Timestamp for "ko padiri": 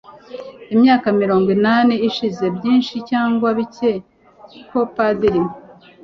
4.69-5.41